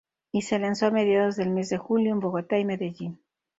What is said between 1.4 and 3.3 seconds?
mes de Julio en Bogotá y Medellín.